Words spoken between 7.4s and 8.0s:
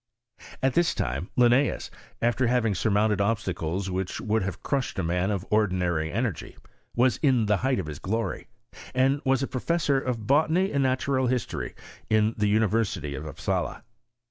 the height of his